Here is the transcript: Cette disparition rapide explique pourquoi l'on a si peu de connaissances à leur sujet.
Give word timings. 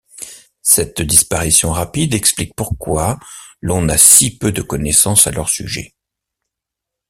Cette 0.63 1.03
disparition 1.03 1.71
rapide 1.71 2.15
explique 2.15 2.55
pourquoi 2.55 3.19
l'on 3.61 3.87
a 3.87 3.99
si 3.99 4.35
peu 4.35 4.51
de 4.51 4.63
connaissances 4.63 5.27
à 5.27 5.31
leur 5.31 5.47
sujet. 5.47 5.93